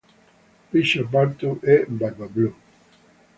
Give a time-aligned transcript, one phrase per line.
[0.71, 2.55] Richard Burton è Barbablù.